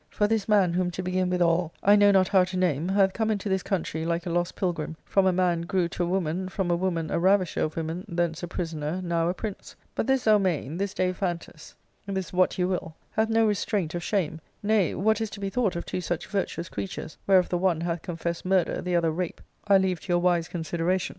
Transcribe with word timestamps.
For 0.09 0.25
this 0.27 0.49
man, 0.49 0.73
whom 0.73 0.89
to 0.89 1.03
begin 1.03 1.29
withal 1.29 1.71
I 1.83 1.95
know 1.95 2.09
not 2.09 2.29
how 2.29 2.43
to 2.45 2.57
name, 2.57 2.87
hath 2.89 3.13
come 3.13 3.29
into 3.29 3.49
this 3.49 3.61
country 3.61 4.03
like 4.03 4.25
a 4.25 4.31
lost 4.31 4.55
pilgrim, 4.55 4.97
from 5.05 5.27
a 5.27 5.31
man 5.31 5.61
grew 5.61 5.87
to 5.89 6.03
a 6.03 6.07
woman, 6.07 6.49
from 6.49 6.71
a 6.71 6.75
woman 6.75 7.11
a 7.11 7.19
ravisher 7.19 7.61
of 7.61 7.75
women, 7.75 8.05
thence 8.07 8.41
a 8.41 8.47
prisoner, 8.47 8.99
now 9.03 9.29
a 9.29 9.35
prince. 9.35 9.75
But 9.93 10.07
this 10.07 10.23
Zelmane, 10.23 10.79
this 10.79 10.95
Dai'phantus, 10.95 11.75
this 12.07 12.33
what 12.33 12.57
you 12.57 12.67
will, 12.67 12.95
hath 13.11 13.29
no 13.29 13.45
restraint 13.45 13.93
of 13.93 14.01
shame. 14.01 14.41
Nay, 14.63 14.95
what 14.95 15.21
is 15.21 15.29
to 15.29 15.39
be 15.39 15.51
thought 15.51 15.75
of 15.75 15.85
two 15.85 16.01
such 16.01 16.25
virtuous 16.25 16.67
creatures, 16.67 17.19
whereof 17.27 17.49
the 17.49 17.59
one 17.59 17.81
hath 17.81 18.01
confessed 18.01 18.43
murder, 18.43 18.81
the 18.81 18.95
other 18.95 19.11
rape, 19.11 19.39
I 19.67 19.77
leave 19.77 19.99
to 20.01 20.07
your 20.13 20.19
wise 20.19 20.47
consideration. 20.47 21.09